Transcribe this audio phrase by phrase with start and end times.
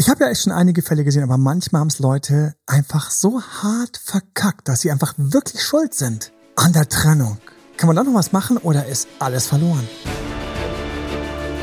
[0.00, 3.42] Ich habe ja echt schon einige Fälle gesehen, aber manchmal haben es Leute einfach so
[3.42, 7.36] hart verkackt, dass sie einfach wirklich schuld sind an der Trennung.
[7.76, 9.86] Kann man da noch was machen oder ist alles verloren?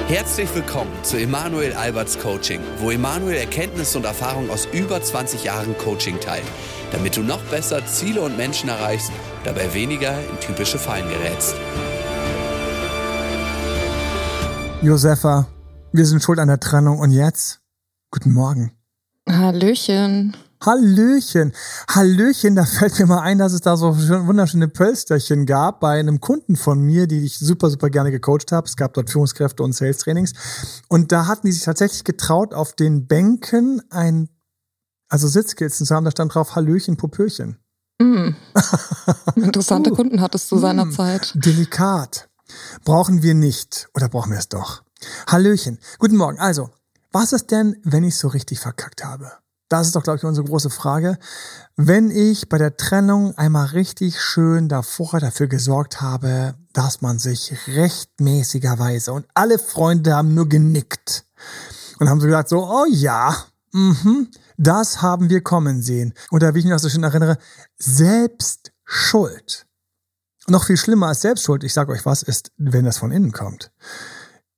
[0.07, 5.75] Herzlich willkommen zu Emanuel Alberts Coaching, wo Emanuel Erkenntnisse und Erfahrung aus über 20 Jahren
[5.79, 6.45] Coaching teilt,
[6.91, 9.11] damit du noch besser Ziele und Menschen erreichst,
[9.45, 11.55] dabei weniger in typische Fallen gerätst.
[14.83, 15.47] Josefa,
[15.91, 17.61] wir sind schuld an der Trennung und jetzt?
[18.09, 18.71] Guten Morgen.
[19.27, 20.35] Hallöchen.
[20.63, 21.53] Hallöchen.
[21.89, 26.21] Hallöchen, da fällt mir mal ein, dass es da so wunderschöne Pölsterchen gab bei einem
[26.21, 28.65] Kunden von mir, die ich super, super gerne gecoacht habe.
[28.65, 30.31] Es gab dort Führungskräfte und Sales-Trainings.
[30.87, 34.29] Und da hatten die sich tatsächlich getraut, auf den Bänken ein,
[35.09, 36.05] also Sitzkissen zu haben.
[36.05, 37.57] Da stand drauf Hallöchen, Popöchen.
[37.99, 38.29] Mm.
[39.35, 40.59] Interessante uh, Kunden hattest du mm.
[40.59, 41.33] seinerzeit.
[41.35, 42.29] Delikat.
[42.85, 43.89] Brauchen wir nicht.
[43.93, 44.83] Oder brauchen wir es doch?
[45.27, 45.77] Hallöchen.
[45.99, 46.39] Guten Morgen.
[46.39, 46.69] Also,
[47.17, 49.31] was ist denn, wenn ich so richtig verkackt habe?
[49.69, 51.17] Das ist doch, glaube ich, unsere große Frage.
[51.75, 57.55] Wenn ich bei der Trennung einmal richtig schön davor dafür gesorgt habe, dass man sich
[57.67, 61.25] rechtmäßigerweise und alle Freunde haben nur genickt
[61.97, 63.35] und haben so gesagt, so, oh ja,
[63.73, 66.13] mhm, das haben wir kommen sehen.
[66.29, 67.39] Oder wie ich mich noch so schön erinnere,
[67.77, 69.65] Selbstschuld.
[70.47, 73.71] Noch viel schlimmer als Selbstschuld, ich sage euch was, ist, wenn das von innen kommt.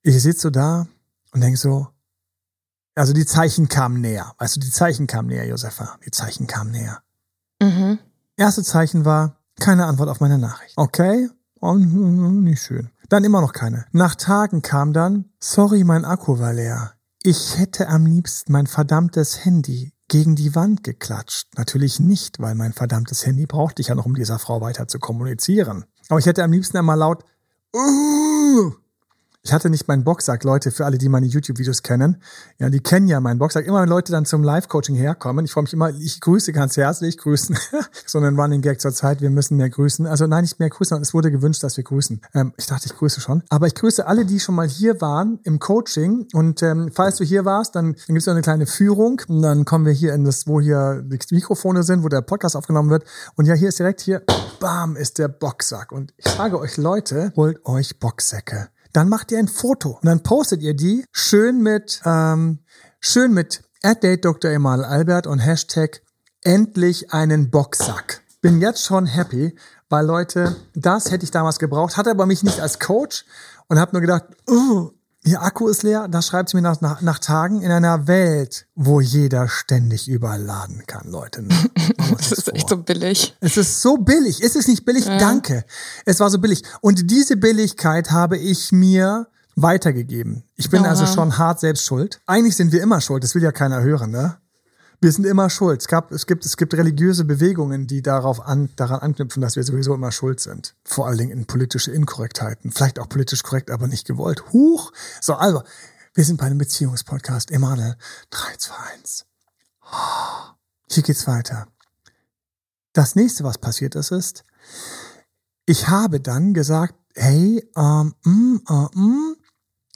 [0.01, 0.87] Ich sitze so da
[1.31, 1.87] und denke so,
[2.95, 4.33] also die Zeichen kamen näher.
[4.37, 5.97] Weißt du, die Zeichen kamen näher, Josefa.
[6.05, 7.01] Die Zeichen kamen näher.
[7.61, 7.99] Mhm.
[8.35, 10.73] Erste Zeichen war keine Antwort auf meine Nachricht.
[10.77, 12.89] Okay, oh, nicht schön.
[13.09, 13.85] Dann immer noch keine.
[13.91, 16.93] Nach Tagen kam dann, sorry, mein Akku war leer.
[17.21, 21.47] Ich hätte am liebsten mein verdammtes Handy gegen die Wand geklatscht.
[21.57, 24.99] Natürlich nicht, weil mein verdammtes Handy brauchte ich ja noch, um dieser Frau weiter zu
[24.99, 25.85] kommunizieren.
[26.07, 27.23] Aber ich hätte am liebsten einmal laut
[27.75, 28.71] uh,
[29.41, 32.21] ich hatte nicht meinen Boxsack, Leute, für alle, die meine YouTube-Videos kennen.
[32.57, 33.65] Ja, die kennen ja meinen Boxsack.
[33.65, 37.17] Immer wenn Leute dann zum Live-Coaching herkommen, ich freue mich immer, ich grüße ganz herzlich,
[37.17, 37.57] grüßen.
[38.05, 40.05] so ein Running Gag zur Zeit, wir müssen mehr grüßen.
[40.07, 42.19] Also nein, nicht mehr grüßen, es wurde gewünscht, dass wir grüßen.
[42.33, 43.41] Ähm, ich dachte, ich grüße schon.
[43.49, 46.27] Aber ich grüße alle, die schon mal hier waren im Coaching.
[46.33, 49.21] Und ähm, falls du hier warst, dann, dann gibt es eine kleine Führung.
[49.29, 52.57] Und dann kommen wir hier in das, wo hier die Mikrofone sind, wo der Podcast
[52.57, 53.05] aufgenommen wird.
[53.35, 54.21] Und ja, hier ist direkt hier,
[54.59, 55.93] bam, ist der Boxsack.
[55.93, 60.23] Und ich sage euch, Leute, holt euch Boxsäcke dann macht ihr ein Foto und dann
[60.23, 62.59] postet ihr die schön mit, ähm,
[62.99, 64.51] schön mit Date Dr.
[64.51, 66.01] Emal Albert und Hashtag
[66.41, 68.21] endlich einen Boxsack.
[68.41, 69.57] Bin jetzt schon happy,
[69.89, 73.25] weil Leute, das hätte ich damals gebraucht, hatte aber mich nicht als Coach
[73.67, 74.91] und habe nur gedacht, oh,
[75.25, 78.67] Ihr Akku ist leer, das schreibt sie mir nach, nach, nach, Tagen in einer Welt,
[78.75, 81.41] wo jeder ständig überall laden kann, Leute.
[81.41, 81.53] Ne?
[82.17, 82.55] das ist vor.
[82.55, 83.35] echt so billig.
[83.41, 84.41] Es ist so billig.
[84.41, 85.05] Ist es nicht billig?
[85.05, 85.17] Ja.
[85.17, 85.65] Danke.
[86.05, 86.63] Es war so billig.
[86.79, 90.43] Und diese Billigkeit habe ich mir weitergegeben.
[90.55, 90.91] Ich bin Aha.
[90.91, 92.21] also schon hart selbst schuld.
[92.25, 94.37] Eigentlich sind wir immer schuld, das will ja keiner hören, ne?
[95.01, 95.81] Wir sind immer schuld.
[95.81, 99.63] Es, gab, es, gibt, es gibt religiöse Bewegungen, die darauf an, daran anknüpfen, dass wir
[99.63, 100.75] sowieso immer schuld sind.
[100.83, 102.71] Vor allen Dingen in politische Inkorrektheiten.
[102.71, 104.51] Vielleicht auch politisch korrekt, aber nicht gewollt.
[104.51, 104.91] Huch!
[105.21, 105.63] So, also,
[106.13, 107.51] wir sind bei einem Beziehungspodcast.
[107.51, 107.95] Emanuel,
[108.31, 109.25] 3, 2, 1.
[110.91, 111.67] Hier geht's weiter.
[112.93, 114.43] Das nächste, was passiert ist, ist,
[115.65, 119.35] ich habe dann gesagt, hey, ähm, mm, äh, mm,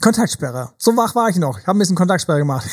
[0.00, 0.72] Kontaktsperre.
[0.78, 1.58] So wach war ich noch.
[1.58, 2.68] Ich habe ein bisschen Kontaktsperre gemacht.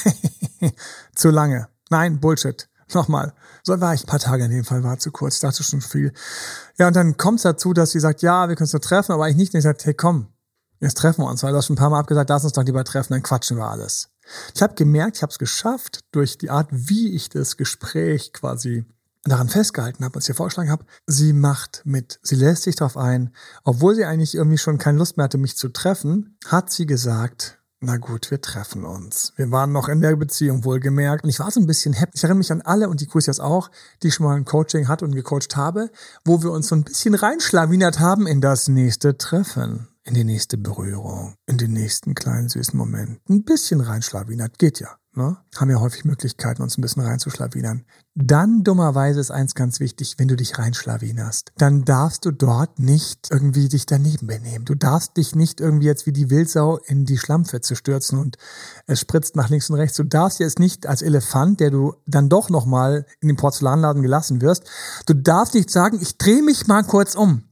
[1.15, 1.67] Zu lange.
[1.91, 2.69] Nein, Bullshit.
[2.93, 3.33] Nochmal.
[3.63, 6.13] So war ich ein paar Tage in dem Fall, war zu kurz, dazu schon viel.
[6.77, 9.29] Ja, und dann kommt es dazu, dass sie sagt, ja, wir können uns treffen, aber
[9.29, 9.53] ich nicht.
[9.53, 10.27] Und ich sagt, hey, komm,
[10.79, 12.63] jetzt treffen wir uns, weil du hast schon ein paar Mal abgesagt, lass uns doch
[12.63, 14.09] lieber treffen, dann quatschen wir alles.
[14.55, 18.85] Ich habe gemerkt, ich habe es geschafft, durch die Art, wie ich das Gespräch quasi
[19.23, 22.97] daran festgehalten habe und es ihr vorgeschlagen habe, sie macht mit, sie lässt sich darauf
[22.97, 26.85] ein, obwohl sie eigentlich irgendwie schon keine Lust mehr hatte, mich zu treffen, hat sie
[26.85, 29.33] gesagt, na gut, wir treffen uns.
[29.37, 31.23] Wir waren noch in der Beziehung wohlgemerkt.
[31.23, 32.11] Und ich war so ein bisschen happy.
[32.13, 33.71] Ich erinnere mich an alle, und die jetzt auch,
[34.03, 35.89] die ich schon mal ein Coaching hat und gecoacht habe,
[36.23, 40.59] wo wir uns so ein bisschen reinschlawinert haben in das nächste Treffen, in die nächste
[40.59, 43.19] Berührung, in den nächsten kleinen süßen Moment.
[43.27, 47.85] Ein bisschen reinschlawinert, geht ja ne, haben ja häufig Möglichkeiten, uns ein bisschen reinzuschlawinern.
[48.15, 53.29] Dann dummerweise ist eins ganz wichtig, wenn du dich reinschlawinerst, dann darfst du dort nicht
[53.31, 54.65] irgendwie dich daneben benehmen.
[54.65, 58.37] Du darfst dich nicht irgendwie jetzt wie die Wildsau in die Schlammpfütze stürzen und
[58.85, 59.97] es spritzt nach links und rechts.
[59.97, 64.41] Du darfst jetzt nicht als Elefant, der du dann doch nochmal in den Porzellanladen gelassen
[64.41, 64.69] wirst,
[65.05, 67.43] du darfst nicht sagen, ich drehe mich mal kurz um.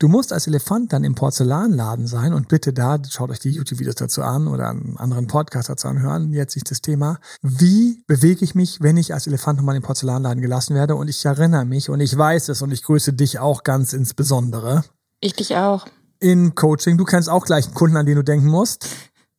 [0.00, 3.96] Du musst als Elefant dann im Porzellanladen sein und bitte da, schaut euch die YouTube-Videos
[3.96, 7.18] dazu an oder einen anderen Podcast dazu anhören, jetzt nicht das Thema.
[7.42, 10.94] Wie bewege ich mich, wenn ich als Elefant nochmal im Porzellanladen gelassen werde?
[10.96, 14.84] Und ich erinnere mich und ich weiß es und ich grüße dich auch ganz insbesondere.
[15.20, 15.86] Ich dich auch.
[16.18, 16.96] In Coaching.
[16.96, 18.88] Du kennst auch gleich einen Kunden, an den du denken musst.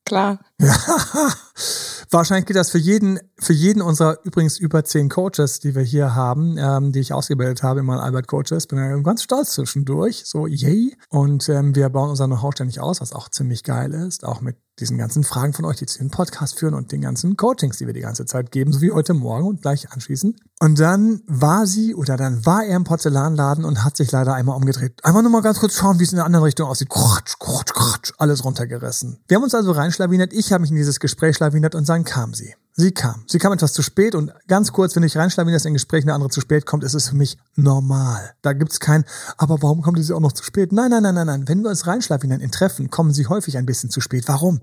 [0.05, 0.41] Klar.
[0.59, 0.75] Ja,
[2.09, 6.13] Wahrscheinlich geht das für jeden, für jeden unserer übrigens über zehn Coaches, die wir hier
[6.13, 8.67] haben, ähm, die ich ausgebildet habe, immer Albert Coaches.
[8.67, 10.23] Bin ja ganz stolz zwischendurch.
[10.25, 10.95] So, yay.
[11.09, 14.25] Und ähm, wir bauen unser Know-how ständig aus, was auch ziemlich geil ist.
[14.25, 17.37] Auch mit diesen ganzen Fragen von euch, die zu den Podcast führen und den ganzen
[17.37, 20.39] Coachings, die wir die ganze Zeit geben, so wie heute Morgen und gleich anschließend.
[20.59, 24.55] Und dann war sie oder dann war er im Porzellanladen und hat sich leider einmal
[24.55, 25.03] umgedreht.
[25.03, 26.89] Einmal nur mal ganz kurz schauen, wie es in der anderen Richtung aussieht.
[26.89, 29.19] Krutsch, krutsch, krutsch, alles runtergerissen.
[29.27, 30.33] Wir haben uns also reinschlawinert.
[30.33, 32.55] Ich habe mich in dieses Gespräch schlawinert und dann kam sie.
[32.73, 33.23] Sie kam.
[33.27, 36.13] Sie kam etwas zu spät und ganz kurz, wenn ich reinschlawinere, dass ein Gespräch eine
[36.13, 38.33] andere zu spät kommt, ist es für mich normal.
[38.41, 39.03] Da gibt's kein,
[39.37, 40.71] aber warum kommt sie auch noch zu spät?
[40.71, 41.47] Nein, nein, nein, nein, nein.
[41.47, 44.23] Wenn wir uns reinschlawinern in Treffen, kommen sie häufig ein bisschen zu spät.
[44.27, 44.61] Warum?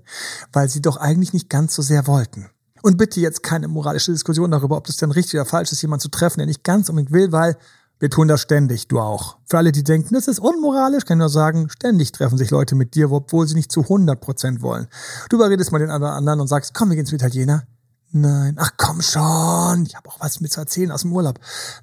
[0.51, 2.49] Weil sie doch eigentlich nicht ganz so sehr wollten.
[2.81, 6.01] Und bitte jetzt keine moralische Diskussion darüber, ob das denn richtig oder falsch ist, jemanden
[6.01, 7.57] zu treffen, der nicht ganz unbedingt will, weil
[7.99, 9.37] wir tun das ständig, du auch.
[9.45, 12.75] Für alle, die denken, das ist unmoralisch, kann ich nur sagen, ständig treffen sich Leute
[12.75, 14.87] mit dir, obwohl sie nicht zu 100% wollen.
[15.29, 17.63] Du überredest mal den anderen und sagst, komm, wir gehen zum Italiener.
[18.11, 21.39] Nein, ach komm schon, ich habe auch was mit zu erzählen aus dem Urlaub.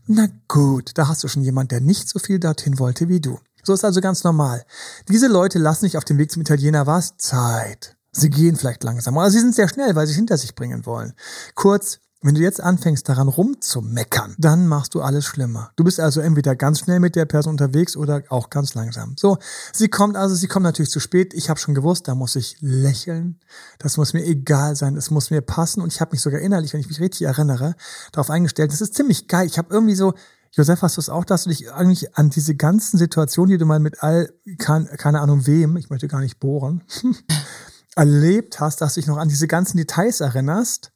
[0.06, 3.38] Na gut, da hast du schon jemand, der nicht so viel dorthin wollte wie du.
[3.62, 4.64] So ist also ganz normal.
[5.08, 7.16] Diese Leute lassen sich auf dem Weg zum Italiener was?
[7.16, 7.96] Zeit.
[8.10, 10.84] Sie gehen vielleicht langsam, aber sie sind sehr schnell, weil sie es hinter sich bringen
[10.84, 11.12] wollen.
[11.54, 15.70] Kurz, wenn du jetzt anfängst daran rumzumeckern, dann machst du alles schlimmer.
[15.76, 19.14] Du bist also entweder ganz schnell mit der Person unterwegs oder auch ganz langsam.
[19.18, 19.38] So,
[19.72, 21.34] sie kommt also, sie kommt natürlich zu spät.
[21.34, 23.40] Ich habe schon gewusst, da muss ich lächeln.
[23.78, 26.72] Das muss mir egal sein, es muss mir passen und ich habe mich sogar innerlich,
[26.72, 27.76] wenn ich mich richtig erinnere,
[28.12, 28.72] darauf eingestellt.
[28.72, 29.46] Das ist ziemlich geil.
[29.46, 30.14] Ich habe irgendwie so
[30.52, 33.66] Josef, hast du es auch, dass du dich eigentlich an diese ganzen Situationen, die du
[33.66, 36.82] mal mit all, kein, keine Ahnung wem, ich möchte gar nicht bohren,
[37.94, 40.92] erlebt hast, dass du dich noch an diese ganzen Details erinnerst?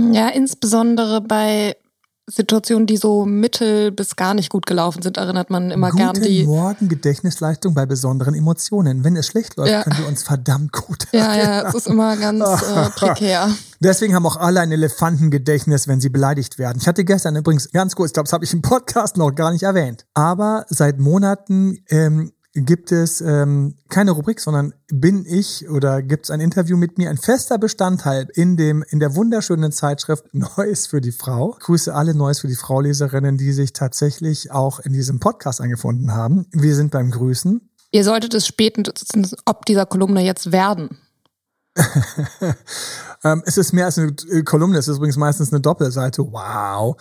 [0.00, 1.76] Ja, insbesondere bei
[2.28, 6.22] Situationen, die so mittel bis gar nicht gut gelaufen sind, erinnert man immer Guten gern
[6.22, 6.44] die.
[6.44, 9.04] Morgen Gedächtnisleistung bei besonderen Emotionen.
[9.04, 9.84] Wenn es schlecht läuft, Ja.
[9.84, 11.48] können wir uns verdammt gut Ja, erinnern.
[11.64, 13.48] ja, es ist immer ganz äh, prekär.
[13.78, 16.78] Deswegen haben auch alle ein Elefantengedächtnis, wenn sie beleidigt werden.
[16.80, 19.52] Ich hatte gestern übrigens ganz kurz, ich glaube, das habe ich im Podcast noch gar
[19.52, 20.04] nicht erwähnt.
[20.12, 22.32] Aber seit Monaten ähm,
[22.64, 27.10] gibt es ähm, keine Rubrik, sondern bin ich oder gibt es ein Interview mit mir,
[27.10, 31.56] ein fester Bestandteil in dem in der wunderschönen Zeitschrift Neues für die Frau.
[31.58, 35.60] Ich grüße alle Neues für die Frau Leserinnen, die sich tatsächlich auch in diesem Podcast
[35.60, 36.46] eingefunden haben.
[36.52, 37.68] Wir sind beim Grüßen.
[37.92, 40.98] Ihr solltet es spätestens ob dieser Kolumne jetzt werden.
[43.24, 46.22] Ähm, es ist mehr als eine äh, Kolumne, es ist übrigens meistens eine Doppelseite.
[46.30, 46.96] Wow.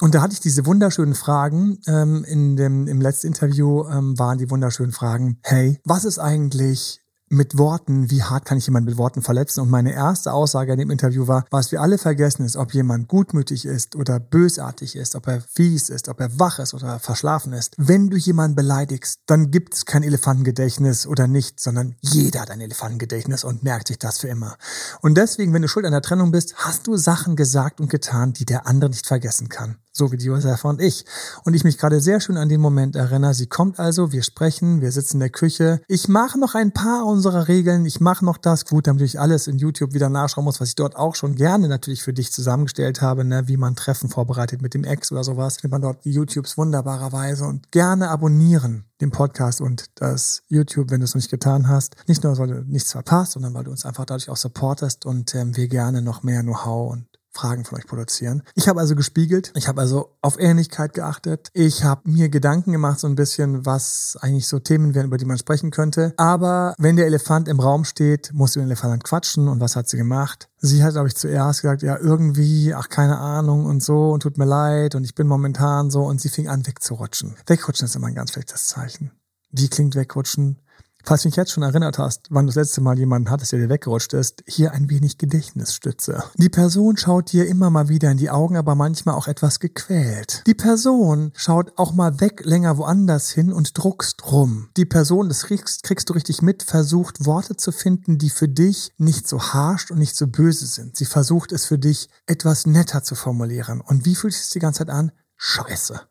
[0.00, 1.78] Und da hatte ich diese wunderschönen Fragen.
[1.86, 5.38] Ähm, in dem, Im letzten Interview ähm, waren die wunderschönen Fragen.
[5.42, 7.00] Hey, was ist eigentlich
[7.32, 9.60] mit Worten, wie hart kann ich jemanden mit Worten verletzen?
[9.60, 13.06] Und meine erste Aussage in dem Interview war, was wir alle vergessen ist, ob jemand
[13.06, 17.52] gutmütig ist oder bösartig ist, ob er fies ist, ob er wach ist oder verschlafen
[17.52, 17.74] ist.
[17.78, 22.60] Wenn du jemanden beleidigst, dann gibt es kein Elefantengedächtnis oder nicht, sondern jeder hat ein
[22.60, 24.56] Elefantengedächtnis und merkt sich das für immer.
[25.00, 28.32] Und deswegen, wenn du schuld an der Trennung bist, hast du Sachen gesagt und getan,
[28.32, 29.76] die der andere nicht vergessen kann.
[30.00, 31.04] So wie die Josefa und ich.
[31.44, 33.34] Und ich mich gerade sehr schön an den Moment erinnere.
[33.34, 35.82] Sie kommt also, wir sprechen, wir sitzen in der Küche.
[35.88, 37.84] Ich mache noch ein paar unserer Regeln.
[37.84, 38.64] Ich mache noch das.
[38.64, 41.68] Gut, damit ich alles in YouTube wieder nachschauen muss, was ich dort auch schon gerne
[41.68, 43.46] natürlich für dich zusammengestellt habe, ne?
[43.46, 45.56] wie man Treffen vorbereitet mit dem Ex oder sowas.
[45.56, 51.04] Findet man dort YouTubes wunderbarerweise und gerne abonnieren den Podcast und das YouTube, wenn du
[51.04, 51.96] es noch nicht getan hast.
[52.06, 55.34] Nicht nur, weil du nichts verpasst, sondern weil du uns einfach dadurch auch supportest und
[55.34, 58.42] ähm, wir gerne noch mehr Know-how und Fragen von euch produzieren.
[58.54, 62.98] Ich habe also gespiegelt, ich habe also auf Ehrlichkeit geachtet, ich habe mir Gedanken gemacht,
[62.98, 66.12] so ein bisschen, was eigentlich so Themen wären, über die man sprechen könnte.
[66.16, 69.48] Aber wenn der Elefant im Raum steht, musst du den Elefant quatschen.
[69.48, 70.48] Und was hat sie gemacht?
[70.58, 74.36] Sie hat, glaube ich, zuerst gesagt, ja, irgendwie, ach, keine Ahnung und so und tut
[74.36, 77.36] mir leid und ich bin momentan so und sie fing an wegzurutschen.
[77.46, 79.12] Wegrutschen ist immer ein ganz schlechtes Zeichen.
[79.50, 80.60] Wie klingt wegrutschen?
[81.04, 83.58] Falls du dich jetzt schon erinnert hast, wann du das letzte Mal jemanden hattest, der
[83.58, 86.24] dir weggerutscht ist, hier ein wenig Gedächtnisstütze.
[86.36, 90.42] Die Person schaut dir immer mal wieder in die Augen, aber manchmal auch etwas gequält.
[90.46, 94.68] Die Person schaut auch mal weg länger woanders hin und druckst rum.
[94.76, 98.92] Die Person, das kriegst, kriegst du richtig mit, versucht Worte zu finden, die für dich
[98.98, 100.96] nicht so harsch und nicht so böse sind.
[100.96, 103.80] Sie versucht es für dich etwas netter zu formulieren.
[103.80, 105.12] Und wie fühlt es sich die ganze Zeit an?
[105.36, 106.09] Scheiße.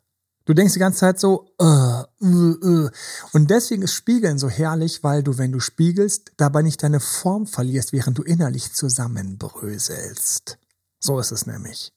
[0.50, 2.90] Du denkst die ganze Zeit so, äh, äh, äh.
[3.34, 7.46] Und deswegen ist Spiegeln so herrlich, weil du, wenn du spiegelst, dabei nicht deine Form
[7.46, 10.58] verlierst, während du innerlich zusammenbröselst.
[11.00, 11.94] So ist es nämlich.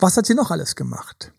[0.00, 1.32] Was hat sie noch alles gemacht?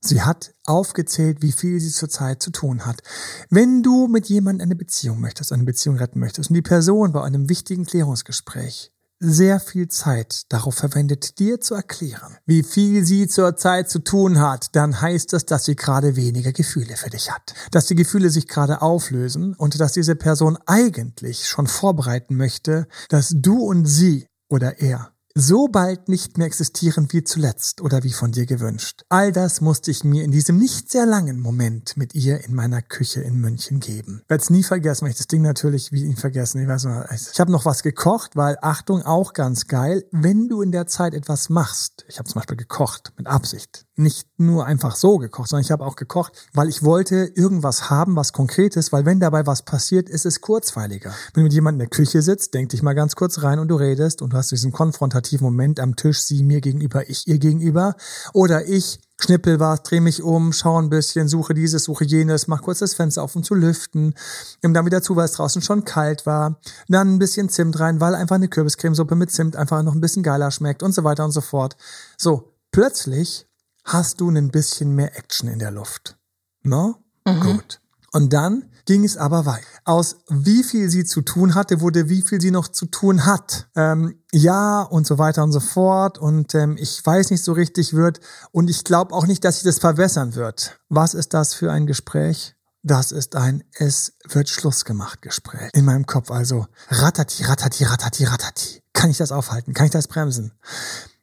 [0.00, 3.02] Sie hat aufgezählt, wie viel sie zurzeit zu tun hat.
[3.48, 7.24] Wenn du mit jemandem eine Beziehung möchtest, eine Beziehung retten möchtest und die Person bei
[7.24, 13.90] einem wichtigen Klärungsgespräch sehr viel Zeit darauf verwendet, dir zu erklären, wie viel sie zurzeit
[13.90, 17.54] zu tun hat, dann heißt das, dass sie gerade weniger Gefühle für dich hat.
[17.70, 23.34] Dass die Gefühle sich gerade auflösen und dass diese Person eigentlich schon vorbereiten möchte, dass
[23.36, 28.32] du und sie oder er so bald nicht mehr existieren wie zuletzt oder wie von
[28.32, 29.04] dir gewünscht.
[29.08, 32.82] All das musste ich mir in diesem nicht sehr langen Moment mit ihr in meiner
[32.82, 34.22] Küche in München geben.
[34.28, 36.62] Werde es nie vergessen, weil ich das Ding natürlich wie ihn vergessen.
[36.62, 40.62] Ich weiß noch, ich habe noch was gekocht, weil Achtung auch ganz geil, wenn du
[40.62, 42.04] in der Zeit etwas machst.
[42.08, 45.84] Ich habe zum Beispiel gekocht mit Absicht, nicht nur einfach so gekocht, sondern ich habe
[45.84, 50.08] auch gekocht, weil ich wollte irgendwas haben, was konkret ist, weil wenn dabei was passiert,
[50.08, 51.14] ist es kurzweiliger.
[51.34, 53.68] Wenn du mit jemandem in der Küche sitzt, denk dich mal ganz kurz rein und
[53.68, 57.38] du redest und du hast diesen konfrontativen Moment am Tisch, sie mir gegenüber, ich ihr
[57.38, 57.94] gegenüber
[58.32, 62.62] oder ich schnippel was, drehe mich um, schaue ein bisschen, suche dieses, suche jenes, mach
[62.62, 64.14] kurz das Fenster auf, um zu lüften,
[64.62, 68.00] nimm dann wieder zu, weil es draußen schon kalt war, dann ein bisschen Zimt rein,
[68.00, 71.24] weil einfach eine Kürbiscremesuppe mit Zimt einfach noch ein bisschen geiler schmeckt und so weiter
[71.24, 71.76] und so fort.
[72.16, 73.46] So, plötzlich
[73.92, 76.16] hast du ein bisschen mehr Action in der Luft.
[76.62, 76.96] No?
[77.26, 77.40] Mhm.
[77.40, 77.80] Gut.
[78.12, 79.66] Und dann ging es aber weiter.
[79.84, 83.68] Aus wie viel sie zu tun hatte, wurde wie viel sie noch zu tun hat.
[83.76, 86.18] Ähm, ja und so weiter und so fort.
[86.18, 88.20] Und ähm, ich weiß nicht so richtig wird.
[88.50, 90.80] Und ich glaube auch nicht, dass sich das verwässern wird.
[90.88, 92.56] Was ist das für ein Gespräch?
[92.82, 95.70] Das ist ein Es wird Schluss gemacht Gespräch.
[95.74, 96.66] In meinem Kopf also.
[96.88, 98.82] Ratati, ratati, ratati, ratati.
[98.92, 99.74] Kann ich das aufhalten?
[99.74, 100.52] Kann ich das bremsen?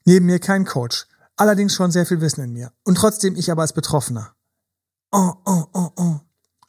[0.05, 2.71] Neben mir kein Coach allerdings schon sehr viel Wissen in mir.
[2.83, 4.33] Und trotzdem ich aber als Betroffener.
[5.11, 6.19] Oh, oh, oh, oh.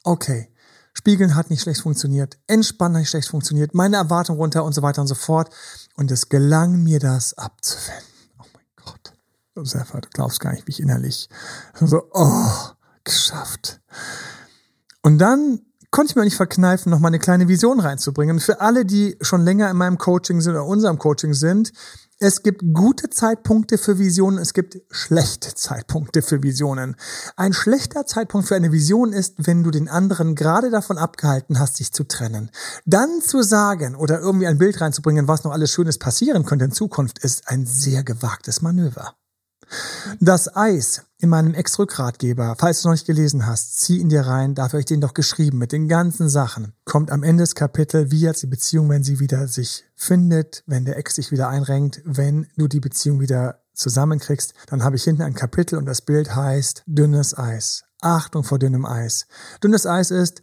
[0.05, 0.53] Okay.
[0.95, 2.39] Spiegeln hat nicht schlecht funktioniert.
[2.47, 3.75] Entspannen hat nicht schlecht funktioniert.
[3.75, 5.55] Meine Erwartung runter und so weiter und so fort.
[5.97, 8.05] Und es gelang mir das abzuwenden.
[8.39, 9.13] Oh mein Gott.
[9.57, 11.29] Josepha, du glaubst gar nicht, wie ich innerlich
[11.81, 12.51] so, oh,
[13.05, 13.81] geschafft.
[15.03, 15.61] Und dann
[15.91, 18.41] konnte ich mir nicht verkneifen, noch mal eine kleine Vision reinzubringen.
[18.41, 21.73] Für alle, die schon länger in meinem Coaching sind oder unserem Coaching sind,
[22.21, 26.97] es gibt gute Zeitpunkte für Visionen, es gibt schlechte Zeitpunkte für Visionen.
[27.37, 31.77] Ein schlechter Zeitpunkt für eine Vision ist, wenn du den anderen gerade davon abgehalten hast,
[31.77, 32.51] sich zu trennen.
[32.85, 36.73] Dann zu sagen oder irgendwie ein Bild reinzubringen, was noch alles Schönes passieren könnte in
[36.73, 39.15] Zukunft, ist ein sehr gewagtes Manöver.
[40.19, 44.55] Das Eis in meinem Ex-Rückratgeber, falls du noch nicht gelesen hast, zieh ihn dir rein,
[44.55, 46.75] dafür habe ich den doch geschrieben mit den ganzen Sachen.
[46.85, 50.85] Kommt am Ende des Kapitels, wie jetzt die Beziehung, wenn sie wieder sich findet, wenn
[50.85, 55.23] der Ex sich wieder einrenkt, wenn du die Beziehung wieder zusammenkriegst, dann habe ich hinten
[55.23, 57.85] ein Kapitel und das Bild heißt dünnes Eis.
[58.01, 59.27] Achtung vor dünnem Eis.
[59.63, 60.43] Dünnes Eis ist,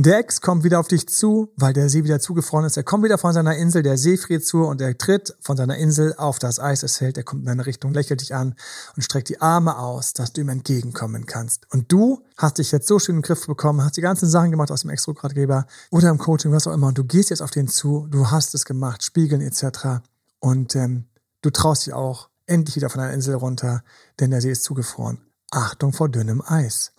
[0.00, 2.76] der Ex kommt wieder auf dich zu, weil der See wieder zugefroren ist.
[2.76, 5.76] Er kommt wieder von seiner Insel, der See friert zu und er tritt von seiner
[5.76, 6.84] Insel auf das Eis.
[6.84, 8.54] Es hält, er kommt in deine Richtung, lächelt dich an
[8.94, 11.66] und streckt die Arme aus, dass du ihm entgegenkommen kannst.
[11.72, 14.52] Und du hast dich jetzt so schön in den Griff bekommen, hast die ganzen Sachen
[14.52, 16.86] gemacht aus dem Extrogradgeber oder im Coaching, was auch immer.
[16.86, 20.00] Und du gehst jetzt auf den zu, du hast es gemacht, Spiegeln etc.
[20.38, 21.06] Und ähm,
[21.42, 23.82] du traust dich auch endlich wieder von deiner Insel runter,
[24.20, 25.18] denn der See ist zugefroren.
[25.50, 26.92] Achtung vor dünnem Eis.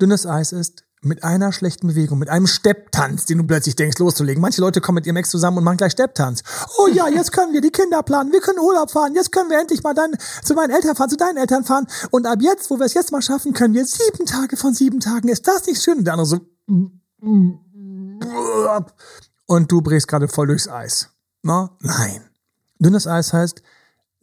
[0.00, 4.40] Dünnes Eis ist, mit einer schlechten Bewegung, mit einem Stepptanz, den du plötzlich denkst loszulegen.
[4.40, 6.42] Manche Leute kommen mit ihrem Ex zusammen und machen gleich Stepptanz.
[6.78, 9.60] Oh ja, jetzt können wir die Kinder planen, wir können Urlaub fahren, jetzt können wir
[9.60, 10.12] endlich mal dann
[10.42, 11.86] zu meinen Eltern fahren, zu deinen Eltern fahren.
[12.10, 15.00] Und ab jetzt, wo wir es jetzt mal schaffen, können wir sieben Tage von sieben
[15.00, 15.28] Tagen.
[15.28, 15.98] Ist das nicht schön?
[15.98, 16.40] Und der andere so.
[19.46, 21.10] Und du brichst gerade voll durchs Eis.
[21.42, 21.70] No?
[21.80, 22.22] Nein.
[22.78, 23.62] Dünnes Eis heißt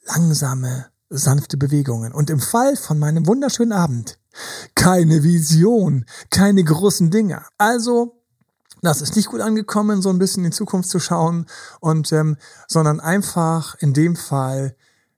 [0.05, 2.13] langsame, sanfte Bewegungen.
[2.13, 4.17] Und im Fall von meinem wunderschönen Abend
[4.75, 7.43] keine Vision, keine großen Dinge.
[7.57, 8.19] Also,
[8.81, 11.45] das ist nicht gut angekommen, so ein bisschen in die Zukunft zu schauen
[11.79, 14.75] und ähm, sondern einfach in dem Fall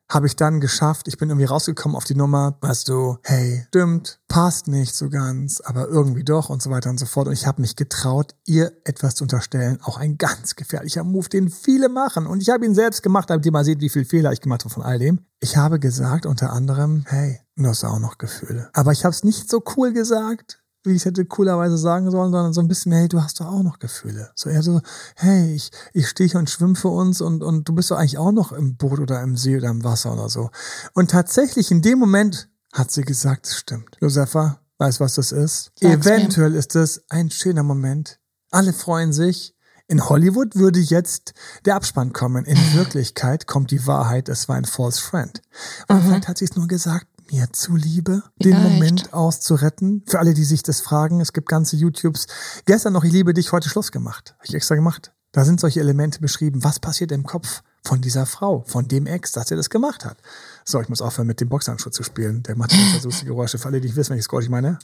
[0.09, 4.19] habe ich dann geschafft, ich bin irgendwie rausgekommen auf die Nummer, weißt du, hey, stimmt,
[4.27, 7.27] passt nicht so ganz, aber irgendwie doch und so weiter und so fort.
[7.27, 9.79] Und ich habe mich getraut, ihr etwas zu unterstellen.
[9.83, 12.27] Auch ein ganz gefährlicher Move, den viele machen.
[12.27, 14.63] Und ich habe ihn selbst gemacht, damit ihr mal seht, wie viel Fehler ich gemacht
[14.63, 15.25] habe von all dem.
[15.39, 18.69] Ich habe gesagt unter anderem, hey, du hast auch noch Gefühle.
[18.73, 22.53] Aber ich habe es nicht so cool gesagt, wie ich hätte coolerweise sagen sollen, sondern
[22.53, 24.31] so ein bisschen, hey, du hast doch auch noch Gefühle.
[24.35, 24.81] So eher so,
[25.15, 28.17] hey, ich, ich stehe hier und schwimme für uns und, und du bist doch eigentlich
[28.17, 30.49] auch noch im Boot oder im See oder im Wasser oder so.
[30.93, 33.97] Und tatsächlich in dem Moment hat sie gesagt, es stimmt.
[34.01, 35.71] Josefa, weißt was das ist?
[35.79, 36.59] Sag's Eventuell mir.
[36.59, 38.19] ist es ein schöner Moment.
[38.51, 39.55] Alle freuen sich.
[39.87, 41.33] In Hollywood würde jetzt
[41.65, 42.45] der Abspann kommen.
[42.45, 45.41] In Wirklichkeit kommt die Wahrheit, es war ein false friend.
[45.87, 46.01] Und mhm.
[46.03, 49.13] vielleicht hat sie es nur gesagt, mir zuliebe, den ja, Moment echt.
[49.13, 50.03] auszuretten.
[50.07, 52.27] Für alle, die sich das fragen, es gibt ganze YouTubes.
[52.65, 54.33] Gestern noch, ich liebe dich, heute Schluss gemacht.
[54.33, 55.13] Habe ich extra gemacht.
[55.31, 56.63] Da sind solche Elemente beschrieben.
[56.63, 60.17] Was passiert im Kopf von dieser Frau, von dem Ex, dass er das gemacht hat?
[60.63, 62.41] So, ich muss aufhören, mit dem Boxhandschuh zu spielen.
[62.43, 63.57] Der macht so lustige Geräusche.
[63.57, 64.79] Für alle, die nicht wissen, welches Geräusch ich meine.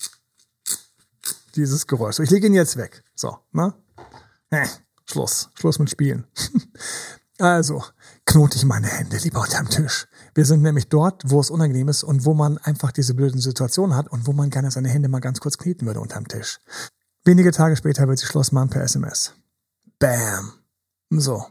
[1.55, 2.17] Dieses Geräusch.
[2.17, 3.03] So, ich lege ihn jetzt weg.
[3.15, 3.74] So, ne?
[4.50, 4.67] Äh,
[5.05, 5.50] Schluss.
[5.55, 6.27] Schluss mit Spielen.
[7.39, 7.83] also,
[8.31, 10.07] knote ich meine Hände lieber unterm Tisch.
[10.33, 13.93] Wir sind nämlich dort, wo es unangenehm ist und wo man einfach diese blöden Situationen
[13.93, 16.59] hat und wo man gerne seine Hände mal ganz kurz kneten würde unterm Tisch.
[17.25, 19.33] Wenige Tage später wird sie Schluss machen per SMS.
[20.00, 20.53] Bam.
[21.09, 21.45] So.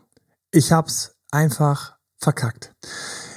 [0.52, 2.75] Ich hab's einfach verkackt.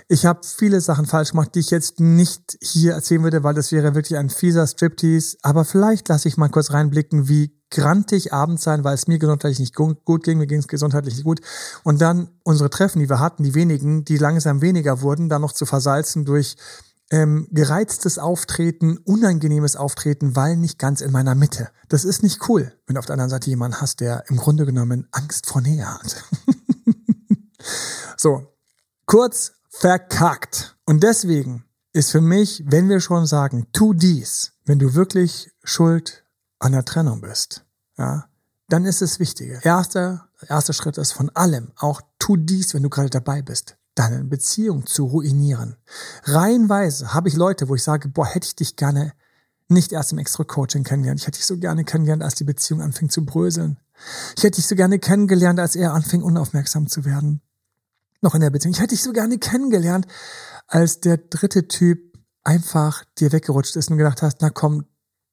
[0.08, 3.72] Ich habe viele Sachen falsch gemacht, die ich jetzt nicht hier erzählen würde, weil das
[3.72, 5.38] wäre wirklich ein fieser Striptease.
[5.42, 9.60] Aber vielleicht lasse ich mal kurz reinblicken, wie grantig abends sein, weil es mir gesundheitlich
[9.60, 11.42] nicht gut ging, mir ging es gesundheitlich nicht gut.
[11.84, 15.54] Und dann unsere Treffen, die wir hatten, die wenigen, die langsam weniger wurden, dann noch
[15.54, 16.56] zu versalzen durch
[17.10, 21.70] ähm, gereiztes Auftreten, unangenehmes Auftreten, weil nicht ganz in meiner Mitte.
[21.90, 24.66] Das ist nicht cool, wenn du auf der anderen Seite jemanden hast, der im Grunde
[24.66, 26.24] genommen Angst vor Nähe hat.
[28.18, 28.48] so,
[29.06, 30.78] kurz verkackt.
[30.86, 36.24] Und deswegen ist für mich, wenn wir schon sagen, tu dies, wenn du wirklich schuld
[36.60, 37.66] an der Trennung bist,
[37.98, 38.26] ja,
[38.70, 39.60] dann ist es wichtige.
[39.64, 44.24] Erster, erster Schritt ist von allem, auch tu dies, wenn du gerade dabei bist deine
[44.24, 45.76] Beziehung zu ruinieren.
[46.24, 49.14] Reihenweise habe ich Leute, wo ich sage, boah, hätte ich dich gerne
[49.68, 51.22] nicht erst im Extra-Coaching kennengelernt.
[51.22, 53.80] Ich hätte dich so gerne kennengelernt, als die Beziehung anfing zu bröseln.
[54.36, 57.42] Ich hätte dich so gerne kennengelernt, als er anfing, unaufmerksam zu werden.
[58.24, 58.74] Noch in der Beziehung.
[58.74, 60.08] Ich hätte dich so gerne kennengelernt,
[60.68, 64.86] als der dritte Typ einfach dir weggerutscht ist und gedacht hast, na komm,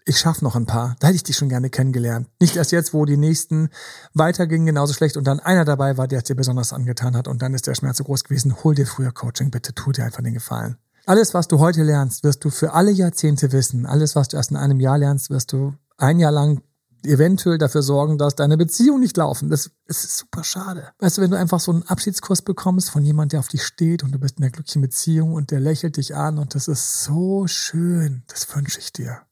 [0.07, 0.97] ich schaffe noch ein paar.
[0.99, 2.29] Da hätte ich dich schon gerne kennengelernt.
[2.41, 3.69] Nicht erst jetzt, wo die nächsten
[4.13, 7.43] weitergingen, genauso schlecht und dann einer dabei war, der es dir besonders angetan hat und
[7.43, 8.57] dann ist der Schmerz so groß gewesen.
[8.65, 10.77] Hol dir früher Coaching, bitte tu dir einfach den Gefallen.
[11.07, 13.87] Alles, was du heute lernst, wirst du für alle Jahrzehnte wissen.
[13.87, 16.63] Alles, was du erst in einem Jahr lernst, wirst du ein Jahr lang
[17.05, 19.51] eventuell dafür sorgen, dass deine Beziehungen nicht laufen.
[19.51, 20.89] Das ist super schade.
[20.99, 24.03] Weißt du, wenn du einfach so einen Abschiedskurs bekommst von jemand, der auf dich steht
[24.03, 27.05] und du bist in einer glücklichen Beziehung und der lächelt dich an und das ist
[27.05, 28.23] so schön.
[28.29, 29.23] Das wünsche ich dir.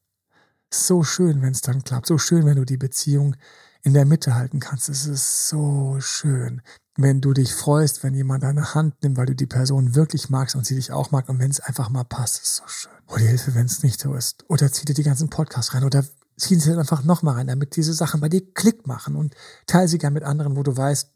[0.70, 2.06] So schön, wenn es dann klappt.
[2.06, 3.36] So schön, wenn du die Beziehung
[3.82, 4.88] in der Mitte halten kannst.
[4.88, 6.62] Es ist so schön,
[6.96, 10.56] wenn du dich freust, wenn jemand deine Hand nimmt, weil du die Person wirklich magst
[10.56, 12.92] und sie dich auch mag und wenn es einfach mal passt, ist so schön.
[13.08, 14.44] Hol dir Hilfe, wenn es nicht so ist.
[14.48, 16.04] Oder zieh dir die ganzen Podcasts rein oder
[16.38, 19.34] zieh sie einfach nochmal rein, damit diese Sachen bei dir Klick machen und
[19.66, 21.10] teile sie gerne mit anderen, wo du weißt,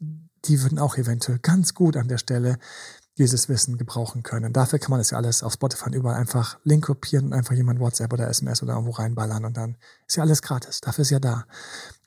[0.45, 2.57] die würden auch eventuell ganz gut an der Stelle
[3.17, 4.53] dieses Wissen gebrauchen können.
[4.53, 7.79] Dafür kann man das ja alles auf Spotify überall einfach Link kopieren und einfach jemand
[7.79, 9.77] WhatsApp oder SMS oder irgendwo reinballern und dann
[10.07, 10.81] ist ja alles gratis.
[10.81, 11.45] Dafür ist ja da.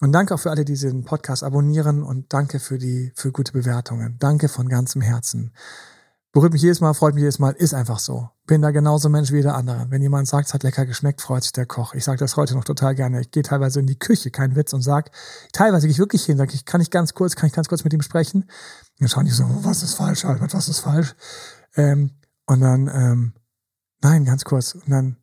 [0.01, 3.53] Und danke auch für alle, die diesen Podcast abonnieren und danke für die, für gute
[3.53, 4.17] Bewertungen.
[4.19, 5.53] Danke von ganzem Herzen.
[6.37, 8.29] Berührt mich jedes Mal, freut mich jedes Mal, ist einfach so.
[8.47, 9.87] Bin da genauso Mensch wie jeder andere.
[9.89, 11.95] Wenn jemand sagt, es hat lecker geschmeckt, freut sich der Koch.
[11.95, 13.23] Ich sage das heute noch total gerne.
[13.23, 15.13] Ich gehe teilweise in die Küche, kein Witz, und sag,
[15.55, 17.85] teilweise gehe ich wirklich hin, sage ich, kann ich ganz kurz, kann ich ganz kurz
[17.85, 18.45] mit ihm sprechen?
[18.99, 21.15] dann schauen die so, was ist falsch, Albert, was ist falsch?
[21.75, 22.11] Ähm,
[22.45, 23.33] und dann, ähm,
[24.03, 24.75] nein, ganz kurz.
[24.75, 25.17] Und dann,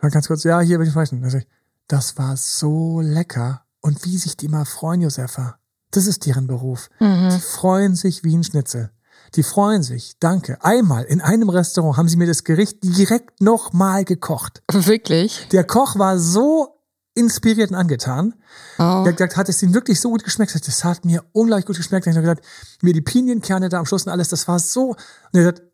[0.00, 1.24] ganz kurz, ja, hier will ich sprechen.
[1.24, 1.40] Also,
[1.88, 3.64] das war so lecker.
[3.80, 5.58] Und wie sich die immer freuen, Josefa.
[5.90, 6.88] Das ist deren Beruf.
[7.00, 7.30] Mhm.
[7.32, 8.92] Die freuen sich wie ein Schnitzel.
[9.34, 10.16] Die freuen sich.
[10.20, 10.62] Danke.
[10.62, 14.62] Einmal in einem Restaurant haben sie mir das Gericht direkt nochmal gekocht.
[14.70, 15.48] Wirklich?
[15.52, 16.78] Der Koch war so
[17.14, 18.34] inspiriert und angetan.
[18.78, 19.04] Oh.
[19.04, 20.54] Der hat gesagt, hat es ihnen wirklich so gut geschmeckt?
[20.66, 22.06] Das hat mir unglaublich gut geschmeckt.
[22.06, 22.44] Ich habe gesagt,
[22.82, 24.90] mir die Pinienkerne da am Schluss und alles, das war so.
[24.90, 24.98] Und
[25.32, 25.72] er hat gesagt,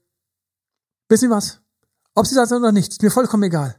[1.08, 1.60] wissen Sie was?
[2.14, 3.76] Ob Sie das oder nicht, ist mir vollkommen egal.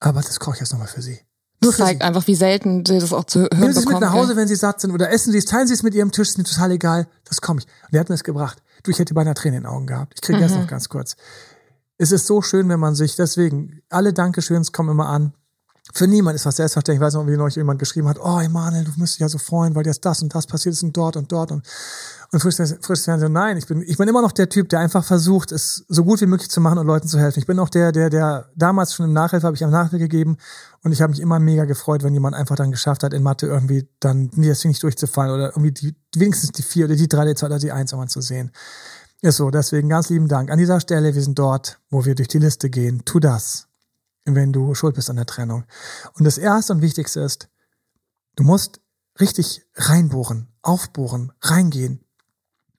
[0.00, 1.20] Aber das koche ich jetzt nochmal für Sie.
[1.62, 4.00] Nur für zeigt einfach, wie selten Sie das auch zu hören Nehmen Sie es mit
[4.00, 6.10] nach Hause, wenn Sie satt sind, oder essen Sie es, teilen Sie es mit Ihrem
[6.10, 7.06] Tisch, ist mir total egal.
[7.24, 7.66] Das komme ich.
[7.66, 8.62] Und der hat mir das gebracht.
[8.82, 10.14] Du, ich hätte beinahe Tränen in den Augen gehabt.
[10.14, 10.42] Ich kriege mhm.
[10.42, 11.16] erst noch ganz kurz.
[11.98, 15.34] Es ist so schön, wenn man sich, deswegen, alle Dankeschöns kommen immer an.
[15.92, 17.00] Für niemand ist was selbstverständlich.
[17.00, 19.38] Ich weiß noch, wie neulich jemand geschrieben hat, oh Emanuel, du müsstest dich ja so
[19.38, 21.66] freuen, weil jetzt das und das passiert ist und dort und dort und,
[22.32, 23.32] und frisches Fernsehen.
[23.32, 26.20] Nein, ich bin, ich bin immer noch der Typ, der einfach versucht, es so gut
[26.20, 27.40] wie möglich zu machen und Leuten zu helfen.
[27.40, 30.36] Ich bin auch der, der, der damals schon im Nachhilfe habe ich am Nachhilfe gegeben
[30.82, 33.46] und ich habe mich immer mega gefreut, wenn jemand einfach dann geschafft hat, in Mathe
[33.46, 37.34] irgendwie dann deswegen nicht durchzufallen oder irgendwie die, wenigstens die vier oder die drei, die
[37.34, 38.52] zwei oder die eins irgendwann zu sehen.
[39.22, 40.50] Ist so, deswegen ganz lieben Dank.
[40.50, 43.02] An dieser Stelle, wir sind dort, wo wir durch die Liste gehen.
[43.04, 43.66] Tu das,
[44.24, 45.64] wenn du schuld bist an der Trennung.
[46.14, 47.48] Und das erste und wichtigste ist,
[48.36, 48.80] du musst
[49.18, 52.04] richtig reinbohren, aufbohren, reingehen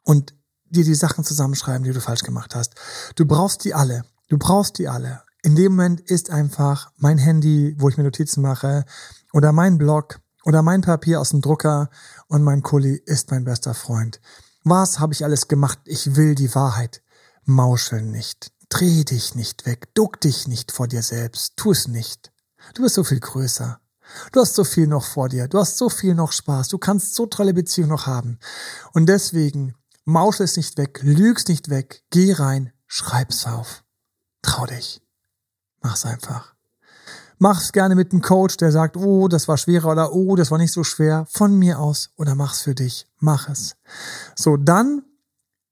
[0.03, 2.75] und dir die Sachen zusammenschreiben, die du falsch gemacht hast.
[3.15, 4.03] Du brauchst die alle.
[4.29, 5.23] Du brauchst die alle.
[5.43, 8.85] In dem Moment ist einfach mein Handy, wo ich mir Notizen mache,
[9.33, 11.89] oder mein Blog oder mein Papier aus dem Drucker
[12.27, 14.21] und mein Kuli ist mein bester Freund.
[14.63, 15.79] Was habe ich alles gemacht?
[15.85, 17.01] Ich will die Wahrheit.
[17.45, 18.51] Mauschel nicht.
[18.71, 19.93] Dreh dich nicht weg.
[19.95, 21.57] Duck dich nicht vor dir selbst.
[21.57, 22.31] Tu es nicht.
[22.73, 23.81] Du bist so viel größer.
[24.31, 25.49] Du hast so viel noch vor dir.
[25.49, 26.69] Du hast so viel noch Spaß.
[26.69, 28.39] Du kannst so tolle Beziehungen noch haben.
[28.93, 31.01] Und deswegen mauschel es nicht weg.
[31.03, 32.03] Lüg's nicht weg.
[32.11, 32.71] Geh rein.
[32.87, 33.83] Schreib's auf.
[34.41, 35.01] Trau dich.
[35.81, 36.55] Mach's einfach.
[37.39, 40.59] Mach's gerne mit einem Coach, der sagt, oh, das war schwerer oder oh, das war
[40.59, 41.25] nicht so schwer.
[41.29, 43.05] Von mir aus oder mach's für dich.
[43.19, 43.75] Mach es.
[44.35, 45.03] So, dann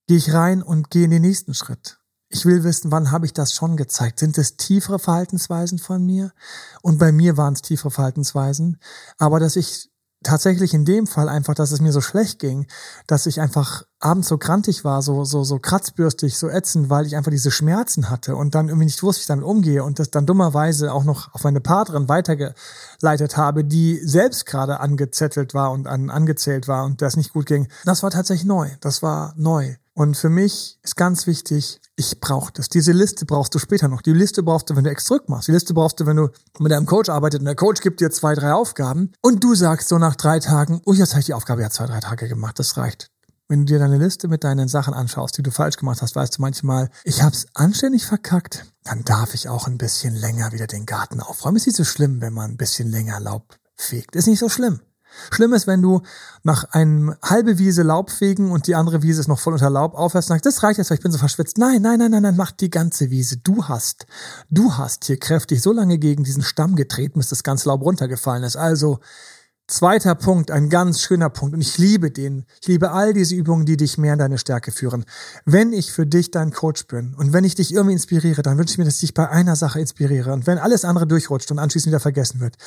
[0.07, 1.99] gehe ich rein und gehe in den nächsten Schritt.
[2.31, 4.19] Ich will wissen, wann habe ich das schon gezeigt?
[4.19, 6.31] Sind es tiefere Verhaltensweisen von mir?
[6.83, 8.77] Und bei mir waren es tiefere Verhaltensweisen.
[9.17, 9.89] Aber dass ich
[10.23, 12.67] tatsächlich in dem Fall einfach, dass es mir so schlecht ging,
[13.07, 17.15] dass ich einfach abends so krantig war, so, so, so kratzbürstig, so ätzend, weil ich
[17.15, 20.11] einfach diese Schmerzen hatte und dann irgendwie nicht wusste, wie ich damit umgehe und das
[20.11, 25.87] dann dummerweise auch noch auf meine Partnerin weitergeleitet habe, die selbst gerade angezettelt war und
[25.87, 27.67] an, angezählt war und das nicht gut ging.
[27.85, 28.69] Das war tatsächlich neu.
[28.81, 29.75] Das war neu.
[29.99, 32.69] Und für mich ist ganz wichtig, ich brauche das.
[32.69, 34.01] Diese Liste brauchst du später noch.
[34.01, 35.49] Die Liste brauchst du, wenn du Ex machst.
[35.49, 38.09] Die Liste brauchst du, wenn du mit deinem Coach arbeitest und der Coach gibt dir
[38.09, 41.33] zwei, drei Aufgaben und du sagst so nach drei Tagen, oh, jetzt habe ich die
[41.33, 43.11] Aufgabe ja zwei, drei Tage gemacht, das reicht.
[43.49, 46.37] Wenn du dir deine Liste mit deinen Sachen anschaust, die du falsch gemacht hast, weißt
[46.37, 50.85] du manchmal, ich hab's anständig verkackt, dann darf ich auch ein bisschen länger wieder den
[50.85, 51.57] Garten aufräumen.
[51.57, 54.15] Ist nicht so schlimm, wenn man ein bisschen länger Laub fegt.
[54.15, 54.79] Ist nicht so schlimm.
[55.31, 56.01] Schlimm ist, wenn du
[56.43, 59.95] nach einem halbe Wiese Laub fegen und die andere Wiese ist noch voll unter Laub
[59.95, 61.57] aufhörst und sagst, das reicht jetzt, weil ich bin so verschwitzt.
[61.57, 63.37] Nein, nein, nein, nein, nein, mach die ganze Wiese.
[63.37, 64.05] Du hast,
[64.49, 68.43] du hast hier kräftig so lange gegen diesen Stamm getreten, bis das ganze Laub runtergefallen
[68.43, 68.55] ist.
[68.55, 68.99] Also,
[69.69, 72.45] zweiter Punkt, ein ganz schöner Punkt und ich liebe den.
[72.61, 75.05] Ich liebe all diese Übungen, die dich mehr in deine Stärke führen.
[75.45, 78.73] Wenn ich für dich dein Coach bin und wenn ich dich irgendwie inspiriere, dann wünsche
[78.73, 80.33] ich mir, dass ich dich bei einer Sache inspiriere.
[80.33, 82.57] Und wenn alles andere durchrutscht und anschließend wieder vergessen wird,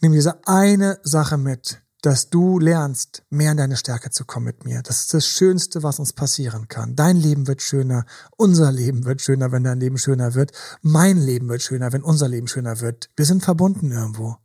[0.00, 4.64] nimm diese eine Sache mit dass du lernst, mehr in deine Stärke zu kommen mit
[4.64, 4.82] mir.
[4.82, 6.94] Das ist das Schönste, was uns passieren kann.
[6.94, 8.04] Dein Leben wird schöner,
[8.36, 10.52] unser Leben wird schöner, wenn dein Leben schöner wird.
[10.82, 13.10] Mein Leben wird schöner, wenn unser Leben schöner wird.
[13.16, 14.36] Wir sind verbunden irgendwo.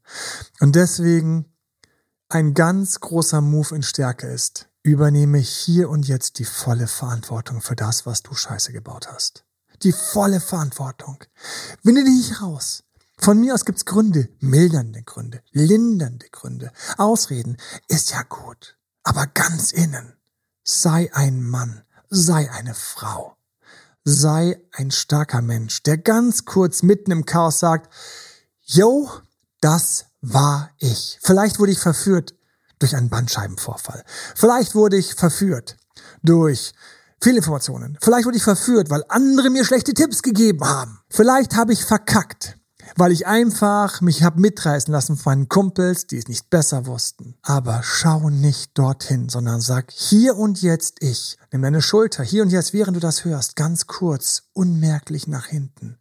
[0.59, 1.45] Und deswegen
[2.29, 7.75] ein ganz großer Move in Stärke ist, übernehme hier und jetzt die volle Verantwortung für
[7.75, 9.45] das, was du scheiße gebaut hast.
[9.83, 11.17] Die volle Verantwortung.
[11.83, 12.83] Winde dich raus.
[13.23, 16.73] Von mir aus gibt's Gründe, mildernde Gründe, lindernde Gründe.
[16.97, 17.55] Ausreden
[17.87, 20.17] ist ja gut, aber ganz innen.
[20.65, 23.37] Sei ein Mann, sei eine Frau,
[24.03, 27.89] sei ein starker Mensch, der ganz kurz mitten im Chaos sagt,
[28.59, 29.09] yo,
[29.61, 31.17] das war ich.
[31.21, 32.35] Vielleicht wurde ich verführt
[32.79, 34.03] durch einen Bandscheibenvorfall.
[34.35, 35.77] Vielleicht wurde ich verführt
[36.23, 36.73] durch
[37.21, 37.97] Fehlinformationen.
[38.01, 40.99] Vielleicht wurde ich verführt, weil andere mir schlechte Tipps gegeben haben.
[41.09, 42.57] Vielleicht habe ich verkackt
[42.95, 47.35] weil ich einfach mich hab mitreißen lassen von meinen Kumpels, die es nicht besser wussten.
[47.41, 51.37] Aber schau nicht dorthin, sondern sag hier und jetzt ich.
[51.51, 55.97] Nimm deine Schulter hier und jetzt, während du das hörst, ganz kurz, unmerklich nach hinten.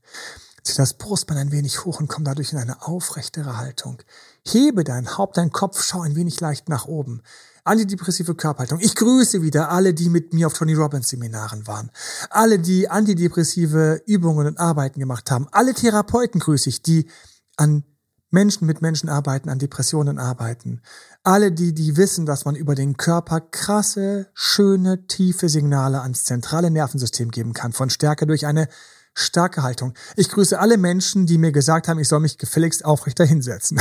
[0.62, 3.98] Zieh das Brustbein ein wenig hoch und komm dadurch in eine aufrechtere Haltung.
[4.46, 7.22] Hebe dein Haupt, dein Kopf, schau ein wenig leicht nach oben.
[7.64, 8.80] Antidepressive Körperhaltung.
[8.80, 11.90] Ich grüße wieder alle, die mit mir auf Tony Robbins Seminaren waren.
[12.30, 15.46] Alle, die antidepressive Übungen und Arbeiten gemacht haben.
[15.52, 17.08] Alle Therapeuten grüße ich, die
[17.56, 17.84] an
[18.30, 20.80] Menschen mit Menschen arbeiten, an Depressionen arbeiten.
[21.22, 26.70] Alle, die, die wissen, dass man über den Körper krasse, schöne, tiefe Signale ans zentrale
[26.70, 27.72] Nervensystem geben kann.
[27.72, 28.68] Von Stärke durch eine
[29.14, 29.94] starke Haltung.
[30.16, 33.78] Ich grüße alle Menschen, die mir gesagt haben, ich soll mich gefälligst aufrechter hinsetzen.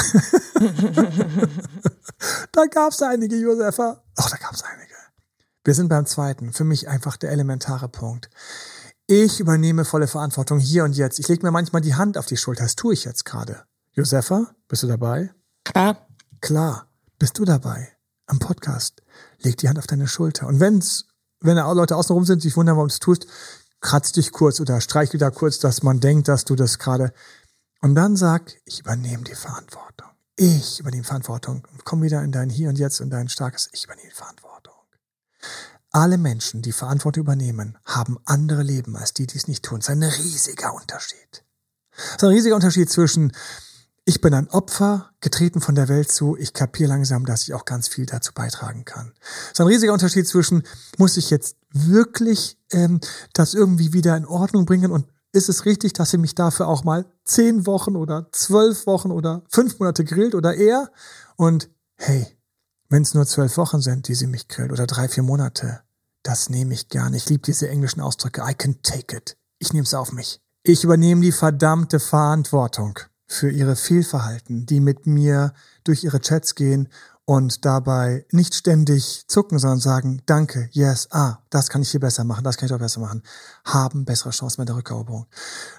[2.51, 4.03] da gab es einige, Josefa.
[4.17, 4.91] Ach, da gab es einige.
[5.63, 6.53] Wir sind beim zweiten.
[6.53, 8.29] Für mich einfach der elementare Punkt.
[9.07, 11.19] Ich übernehme volle Verantwortung hier und jetzt.
[11.19, 12.63] Ich lege mir manchmal die Hand auf die Schulter.
[12.63, 13.63] Das tue ich jetzt gerade.
[13.93, 15.33] Josefa, bist du dabei?
[15.63, 16.07] Klar.
[16.39, 16.87] Klar.
[17.19, 17.89] Bist du dabei?
[18.25, 19.03] Am Podcast.
[19.39, 20.47] Leg die Hand auf deine Schulter.
[20.47, 21.05] Und wenn's,
[21.41, 23.27] wenn da Leute außenrum sind, sich wundern, warum du es tust,
[23.81, 27.13] kratz dich kurz oder streichel da kurz, dass man denkt, dass du das gerade.
[27.81, 30.09] Und dann sag, ich übernehme die Verantwortung.
[30.35, 31.67] Ich übernehme Verantwortung.
[31.83, 34.73] Komm wieder in dein Hier und Jetzt und dein starkes Ich übernehme Verantwortung.
[35.91, 39.79] Alle Menschen, die Verantwortung übernehmen, haben andere Leben als die, die es nicht tun.
[39.79, 41.43] Das ist ein riesiger Unterschied.
[41.91, 43.33] Das ist ein riesiger Unterschied zwischen
[44.03, 47.65] ich bin ein Opfer, getreten von der Welt zu, ich kapiere langsam, dass ich auch
[47.65, 49.13] ganz viel dazu beitragen kann.
[49.19, 50.63] Das ist ein riesiger Unterschied zwischen,
[50.97, 52.99] muss ich jetzt wirklich ähm,
[53.33, 56.83] das irgendwie wieder in Ordnung bringen und ist es richtig, dass sie mich dafür auch
[56.83, 60.91] mal zehn Wochen oder zwölf Wochen oder fünf Monate grillt oder eher?
[61.37, 62.27] Und hey,
[62.89, 65.81] wenn es nur zwölf Wochen sind, die sie mich grillt oder drei, vier Monate,
[66.23, 67.17] das nehme ich gerne.
[67.17, 68.43] Ich liebe diese englischen Ausdrücke.
[68.45, 69.37] I can take it.
[69.59, 70.41] Ich nehme es auf mich.
[70.63, 75.53] Ich übernehme die verdammte Verantwortung für ihre Fehlverhalten, die mit mir
[75.83, 76.89] durch ihre Chats gehen
[77.25, 82.23] und dabei nicht ständig zucken, sondern sagen, danke, yes, ah, das kann ich hier besser
[82.23, 83.23] machen, das kann ich auch besser machen,
[83.63, 85.27] haben bessere Chancen mit der Rückeroberung.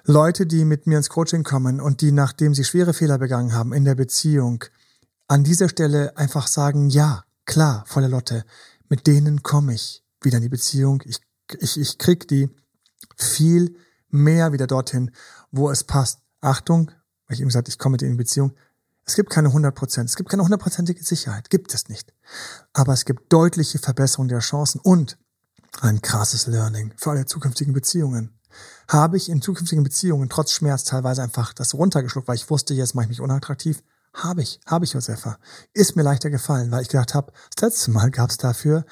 [0.05, 3.73] Leute, die mit mir ins Coaching kommen und die, nachdem sie schwere Fehler begangen haben
[3.73, 4.65] in der Beziehung,
[5.29, 8.45] an dieser Stelle einfach sagen, ja, klar, volle Lotte,
[8.89, 11.21] mit denen komme ich wieder in die Beziehung, ich,
[11.59, 12.49] ich, ich krieg die
[13.17, 13.77] viel
[14.11, 15.11] mehr wieder dorthin,
[15.51, 16.21] wo es passt.
[16.41, 16.91] Achtung,
[17.27, 18.53] weil ich eben gesagt, ich komme mit denen in Beziehung.
[19.05, 20.09] Es gibt keine 100 Prozent.
[20.09, 21.51] Es gibt keine hundertprozentige Sicherheit.
[21.51, 22.13] Gibt es nicht.
[22.73, 25.19] Aber es gibt deutliche Verbesserungen der Chancen und
[25.81, 28.39] ein krasses Learning für alle zukünftigen Beziehungen.
[28.89, 32.95] Habe ich in zukünftigen Beziehungen trotz Schmerz teilweise einfach das runtergeschluckt, weil ich wusste, jetzt
[32.95, 33.83] mache ich mich unattraktiv,
[34.15, 35.39] Habe ich, habe ich, Josefa.
[35.73, 38.85] Ist mir leichter gefallen, weil ich gedacht habe, das letzte Mal gab es dafür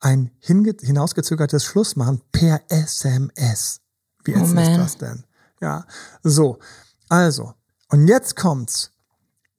[0.00, 3.80] ein hinausgezögertes Schlussmachen per SMS.
[4.24, 5.24] Wie oh, ist das denn?
[5.60, 5.84] Ja,
[6.22, 6.58] so.
[7.08, 7.54] Also,
[7.88, 8.92] und jetzt kommt's.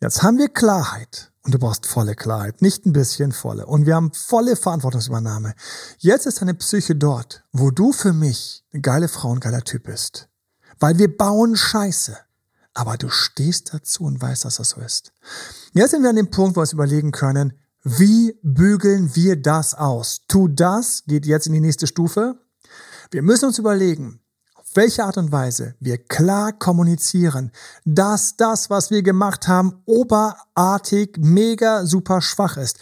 [0.01, 1.31] Jetzt haben wir Klarheit.
[1.41, 3.65] Und du brauchst volle Klarheit, nicht ein bisschen volle.
[3.65, 5.55] Und wir haben volle Verantwortungsübernahme.
[5.97, 9.83] Jetzt ist deine Psyche dort, wo du für mich eine geile Frau und geiler Typ
[9.83, 10.29] bist.
[10.79, 12.17] Weil wir bauen Scheiße.
[12.73, 15.12] Aber du stehst dazu und weißt, dass das so ist.
[15.73, 19.73] Jetzt sind wir an dem Punkt, wo wir uns überlegen können, wie bügeln wir das
[19.73, 20.21] aus?
[20.27, 22.35] Tu das, geht jetzt in die nächste Stufe.
[23.12, 24.21] Wir müssen uns überlegen,
[24.79, 27.51] welche Art und Weise wir klar kommunizieren,
[27.83, 32.79] dass das, was wir gemacht haben, oberartig, mega, super schwach ist.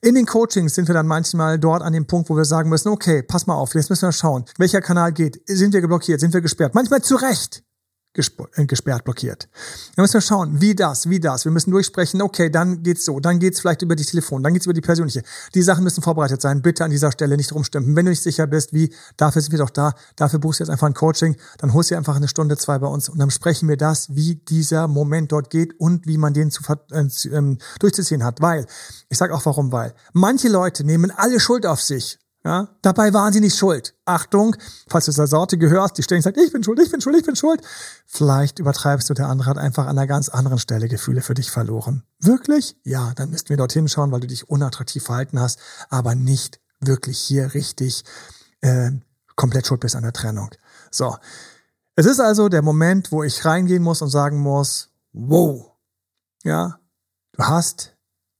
[0.00, 2.90] In den Coachings sind wir dann manchmal dort an dem Punkt, wo wir sagen müssen,
[2.90, 5.40] okay, pass mal auf, jetzt müssen wir schauen, welcher Kanal geht.
[5.44, 6.20] Sind wir geblockiert?
[6.20, 6.76] Sind wir gesperrt?
[6.76, 7.64] Manchmal zu Recht.
[8.12, 9.48] Äh, gesperrt, blockiert.
[9.94, 11.44] Dann müssen wir schauen, wie das, wie das.
[11.44, 14.66] Wir müssen durchsprechen, okay, dann geht's so, dann geht's vielleicht über die Telefon, dann geht's
[14.66, 15.22] über die persönliche.
[15.54, 16.60] Die Sachen müssen vorbereitet sein.
[16.60, 17.94] Bitte an dieser Stelle nicht rumstimmen.
[17.94, 20.70] Wenn du nicht sicher bist, wie, dafür sind wir doch da, dafür buchst du jetzt
[20.70, 23.68] einfach ein Coaching, dann holst du einfach eine Stunde, zwei bei uns und dann sprechen
[23.68, 28.24] wir das, wie dieser Moment dort geht und wie man den zu, äh, ähm, durchzuziehen
[28.24, 28.40] hat.
[28.40, 28.66] Weil,
[29.08, 33.34] ich sag auch warum, weil manche Leute nehmen alle Schuld auf sich ja, dabei waren
[33.34, 33.94] sie nicht schuld.
[34.06, 34.56] Achtung,
[34.88, 37.24] falls du zur Sorte gehörst, die ständig sagt, ich bin schuld, ich bin schuld, ich
[37.24, 37.60] bin schuld.
[38.06, 41.50] Vielleicht übertreibst du, der andere hat einfach an einer ganz anderen Stelle Gefühle für dich
[41.50, 42.02] verloren.
[42.18, 42.76] Wirklich?
[42.82, 45.58] Ja, dann müssten wir dorthin schauen, weil du dich unattraktiv verhalten hast,
[45.90, 48.04] aber nicht wirklich hier richtig
[48.62, 48.92] äh,
[49.36, 50.50] komplett schuld bist an der Trennung.
[50.90, 51.18] So.
[51.94, 55.72] Es ist also der Moment, wo ich reingehen muss und sagen muss, wow,
[56.42, 56.78] ja,
[57.32, 57.92] du hast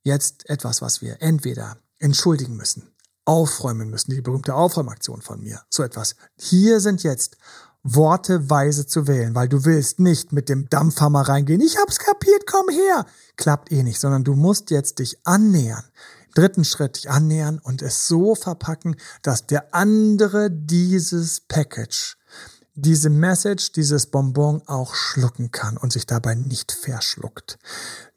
[0.05, 2.90] jetzt etwas, was wir entweder entschuldigen müssen
[3.31, 6.17] aufräumen müssen, die berühmte Aufräumaktion von mir, so etwas.
[6.37, 7.37] Hier sind jetzt
[7.85, 12.43] Worte weise zu wählen, weil du willst nicht mit dem Dampfhammer reingehen, ich hab's kapiert,
[12.51, 13.07] komm her.
[13.37, 15.85] Klappt eh nicht, sondern du musst jetzt dich annähern.
[16.35, 22.17] Dritten Schritt dich annähern und es so verpacken, dass der andere dieses Package,
[22.75, 27.61] diese Message, dieses Bonbon auch schlucken kann und sich dabei nicht verschluckt.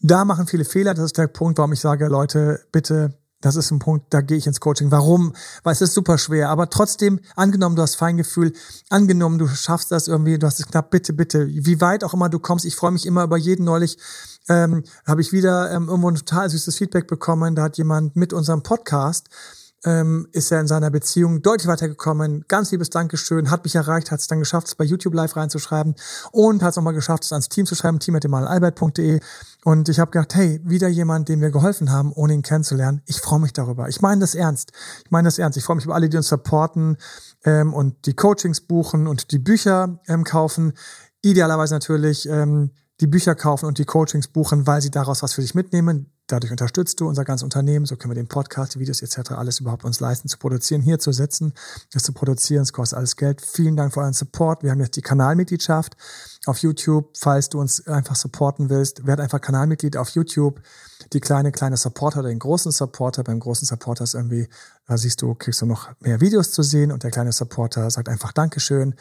[0.02, 0.96] Da machen viele Fehler.
[0.96, 4.38] Das ist der Punkt, warum ich sage, Leute, bitte das ist ein Punkt, da gehe
[4.38, 4.90] ich ins Coaching.
[4.90, 5.34] Warum?
[5.64, 6.50] Weil es ist super schwer.
[6.50, 8.54] Aber trotzdem, angenommen, du hast Feingefühl,
[8.90, 12.30] angenommen, du schaffst das irgendwie, du hast es knapp, bitte, bitte, wie weit auch immer
[12.30, 12.64] du kommst.
[12.64, 13.98] Ich freue mich immer über jeden neulich.
[14.48, 17.56] Ähm, habe ich wieder ähm, irgendwo ein total süßes Feedback bekommen.
[17.56, 19.28] Da hat jemand mit unserem Podcast
[19.86, 22.46] ähm, ist er in seiner Beziehung deutlich weitergekommen.
[22.48, 25.96] Ganz liebes Dankeschön, hat mich erreicht, hat es dann geschafft, es bei YouTube live reinzuschreiben
[26.32, 29.20] und hat es nochmal geschafft, es ans Team zu schreiben, team.albert.de.
[29.66, 33.02] Und ich habe gedacht, hey, wieder jemand, dem wir geholfen haben, ohne ihn kennenzulernen.
[33.06, 33.88] Ich freue mich darüber.
[33.88, 34.72] Ich meine das ernst.
[35.06, 35.58] Ich meine das ernst.
[35.58, 36.98] Ich freue mich über alle, die uns supporten
[37.46, 40.74] ähm, und die Coachings buchen und die Bücher ähm, kaufen.
[41.22, 45.42] Idealerweise natürlich ähm, die Bücher kaufen und die Coachings buchen, weil sie daraus was für
[45.42, 46.13] sich mitnehmen.
[46.34, 47.86] Dadurch unterstützt du unser ganzes Unternehmen.
[47.86, 49.34] So können wir den Podcast, die Videos etc.
[49.34, 51.54] alles überhaupt uns leisten zu produzieren, hier zu sitzen,
[51.92, 52.64] das zu produzieren.
[52.64, 53.40] Es kostet alles Geld.
[53.40, 54.64] Vielen Dank für euren Support.
[54.64, 55.96] Wir haben jetzt die Kanalmitgliedschaft
[56.48, 57.16] auf YouTube.
[57.20, 60.60] Falls du uns einfach supporten willst, werd einfach Kanalmitglied auf YouTube.
[61.14, 63.24] Die kleine, kleine Supporter oder den großen Supporter.
[63.24, 64.48] Beim großen Supporter ist irgendwie,
[64.88, 68.10] da siehst du, kriegst du noch mehr Videos zu sehen und der kleine Supporter sagt
[68.10, 68.96] einfach Dankeschön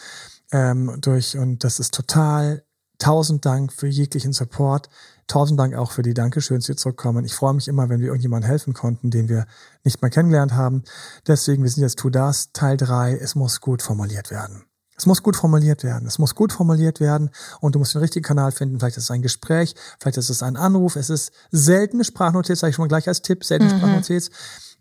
[0.51, 2.63] ähm, durch und das ist total
[3.03, 4.89] Tausend Dank für jeglichen Support.
[5.33, 7.25] Tausend Dank auch für die Dankeschöns, die zurückkommen.
[7.25, 9.47] Ich freue mich immer, wenn wir irgendjemandem helfen konnten, den wir
[9.83, 10.83] nicht mehr kennengelernt haben.
[11.27, 13.17] Deswegen, wir sind jetzt Tu das, Teil drei.
[13.17, 14.67] Es muss gut formuliert werden.
[14.95, 16.07] Es muss gut formuliert werden.
[16.07, 18.79] Es muss gut formuliert werden und du musst den richtigen Kanal finden.
[18.79, 20.97] Vielleicht ist es ein Gespräch, vielleicht ist es ein Anruf.
[20.97, 23.79] Es ist seltene Sprachnotiz, sage ich schon mal gleich als Tipp, seltene mhm.
[23.79, 24.31] Sprachnotiz.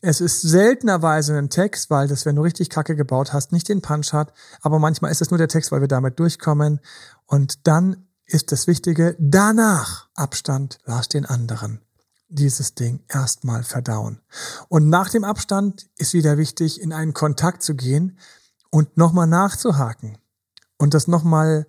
[0.02, 3.82] Es ist seltenerweise ein Text, weil das, wenn du richtig Kacke gebaut hast, nicht den
[3.82, 4.34] Punch hat.
[4.60, 6.82] Aber manchmal ist es nur der Text, weil wir damit durchkommen.
[7.26, 11.82] Und dann ist das Wichtige, danach Abstand, lass den anderen
[12.32, 14.22] dieses Ding erstmal verdauen.
[14.70, 18.18] Und nach dem Abstand ist wieder wichtig, in einen Kontakt zu gehen
[18.70, 20.18] und nochmal nachzuhaken
[20.78, 21.68] und das nochmal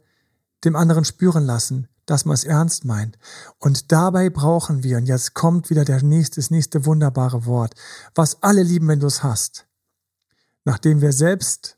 [0.64, 3.18] dem anderen spüren lassen, dass man es ernst meint.
[3.58, 7.74] Und dabei brauchen wir, und jetzt kommt wieder der nächste, das nächste wunderbare Wort,
[8.14, 9.66] was alle lieben, wenn du es hast.
[10.64, 11.76] Nachdem wir selbst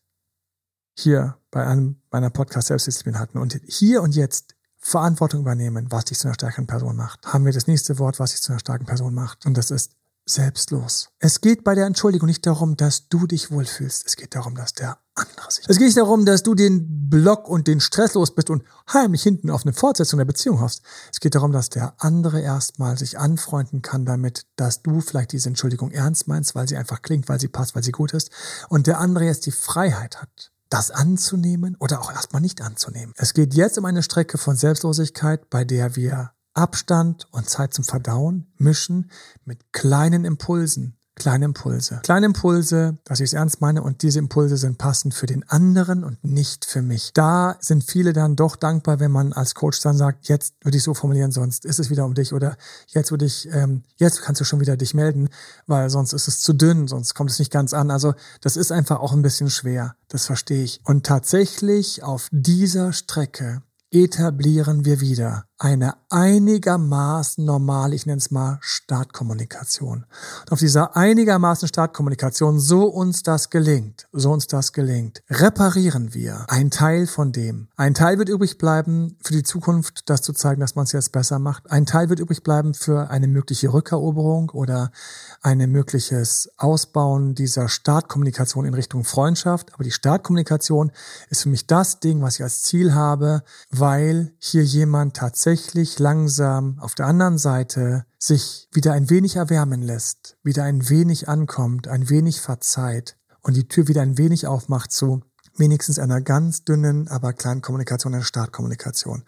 [0.95, 4.54] hier bei einem, bei einer Podcast Selbstdisziplin hatten und hier und jetzt
[4.87, 7.27] Verantwortung übernehmen, was dich zu einer starken Person macht.
[7.27, 9.47] Haben wir das nächste Wort, was dich zu einer starken Person macht.
[9.47, 9.93] Und das ist
[10.27, 11.09] selbstlos.
[11.19, 14.05] Es geht bei der Entschuldigung nicht darum, dass du dich wohlfühlst.
[14.07, 15.65] Es geht darum, dass der andere sich.
[15.69, 19.23] Es geht nicht darum, dass du den Block und den Stress los bist und heimlich
[19.23, 20.83] hinten auf eine Fortsetzung der Beziehung hoffst.
[21.11, 25.49] Es geht darum, dass der andere erstmal sich anfreunden kann damit, dass du vielleicht diese
[25.49, 28.31] Entschuldigung ernst meinst, weil sie einfach klingt, weil sie passt, weil sie gut ist.
[28.69, 33.15] Und der andere jetzt die Freiheit hat, das anzunehmen oder auch erstmal nicht anzunehmen.
[33.17, 37.85] Es geht jetzt um eine Strecke von Selbstlosigkeit, bei der wir Abstand und Zeit zum
[37.85, 39.13] Verdauen mischen
[39.45, 42.01] mit kleinen Impulsen, Kleine Impulse.
[42.03, 46.03] Kleine Impulse, dass ich es ernst meine und diese Impulse sind passend für den anderen
[46.03, 47.13] und nicht für mich.
[47.15, 50.83] Da sind viele dann doch dankbar, wenn man als Coach dann sagt, jetzt würde ich
[50.83, 52.57] so formulieren, sonst ist es wieder um dich oder
[52.89, 55.29] jetzt würde ich, ähm, jetzt kannst du schon wieder dich melden,
[55.69, 57.93] weil sonst ist es zu dünn, sonst kommt es nicht ganz an.
[57.93, 59.95] Also das ist einfach auch ein bisschen schwer.
[60.09, 60.81] Das verstehe ich.
[60.85, 68.59] Und tatsächlich auf dieser Strecke etablieren wir wieder eine einigermaßen normale, ich nenne es mal
[68.61, 70.05] Startkommunikation.
[70.43, 76.45] Und auf dieser einigermaßen Startkommunikation, so uns das gelingt, so uns das gelingt, reparieren wir
[76.49, 77.69] einen Teil von dem.
[77.77, 81.13] Ein Teil wird übrig bleiben für die Zukunft, das zu zeigen, dass man es jetzt
[81.13, 81.71] besser macht.
[81.71, 84.93] Ein Teil wird übrig bleiben für eine mögliche Rückeroberung oder
[85.41, 89.73] ein mögliches Ausbauen dieser Startkommunikation in Richtung Freundschaft.
[89.73, 90.93] Aber die Startkommunikation
[91.31, 96.01] ist für mich das Ding, was ich als Ziel habe, weil hier jemand tatsächlich tatsächlich
[96.01, 101.87] langsam auf der anderen Seite sich wieder ein wenig erwärmen lässt, wieder ein wenig ankommt,
[101.87, 105.23] ein wenig verzeiht und die Tür wieder ein wenig aufmacht zu
[105.57, 109.23] wenigstens einer ganz dünnen, aber kleinen Kommunikation, einer Startkommunikation.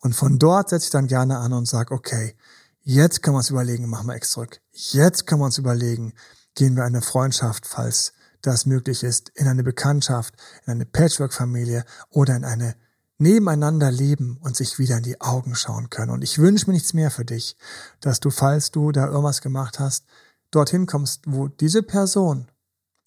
[0.00, 2.36] Und von dort setze ich dann gerne an und sage, okay,
[2.82, 4.60] jetzt können wir uns überlegen, machen wir X zurück.
[4.72, 6.12] Jetzt können wir uns überlegen,
[6.54, 8.12] gehen wir eine Freundschaft, falls
[8.42, 10.34] das möglich ist, in eine Bekanntschaft,
[10.66, 12.74] in eine Patchwork-Familie oder in eine
[13.20, 16.10] nebeneinander leben und sich wieder in die Augen schauen können.
[16.10, 17.56] Und ich wünsche mir nichts mehr für dich,
[18.00, 20.06] dass du, falls du da irgendwas gemacht hast,
[20.50, 22.49] dorthin kommst, wo diese Person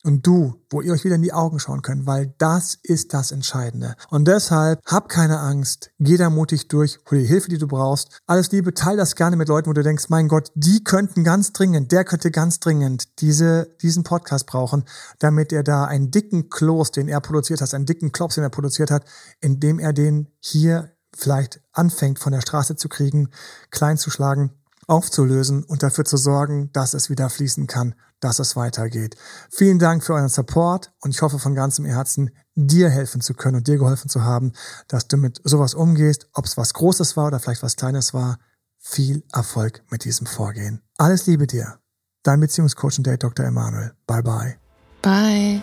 [0.03, 3.31] und du, wo ihr euch wieder in die Augen schauen könnt, weil das ist das
[3.31, 3.95] Entscheidende.
[4.09, 8.19] Und deshalb hab keine Angst, geh da mutig durch, hol die Hilfe, die du brauchst.
[8.27, 11.53] Alles Liebe, teil das gerne mit Leuten, wo du denkst, mein Gott, die könnten ganz
[11.53, 14.83] dringend, der könnte ganz dringend diese, diesen Podcast brauchen,
[15.19, 18.49] damit er da einen dicken Kloß, den er produziert hat, einen dicken Klops, den er
[18.49, 19.05] produziert hat,
[19.39, 23.29] indem er den hier vielleicht anfängt von der Straße zu kriegen,
[23.69, 24.51] klein zu schlagen
[24.87, 29.15] aufzulösen und dafür zu sorgen, dass es wieder fließen kann, dass es weitergeht.
[29.51, 33.57] Vielen Dank für euren Support und ich hoffe von ganzem Herzen, dir helfen zu können
[33.57, 34.53] und dir geholfen zu haben,
[34.87, 38.37] dass du mit sowas umgehst, ob es was Großes war oder vielleicht was Kleines war.
[38.79, 40.81] Viel Erfolg mit diesem Vorgehen.
[40.97, 41.79] Alles Liebe dir.
[42.23, 43.45] Dein Beziehungscoach und Date Dr.
[43.45, 43.93] Emanuel.
[44.07, 44.57] Bye bye.
[45.01, 45.61] Bye.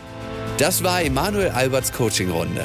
[0.59, 2.65] Das war Emanuel Alberts Coaching-Runde.